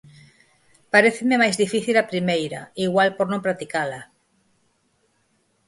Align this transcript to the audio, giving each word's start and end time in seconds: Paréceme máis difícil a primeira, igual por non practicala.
Paréceme 0.93 1.35
máis 1.41 1.55
difícil 1.63 1.95
a 1.97 2.09
primeira, 2.11 2.59
igual 2.87 3.09
por 3.17 3.27
non 3.29 3.45
practicala. 3.45 4.01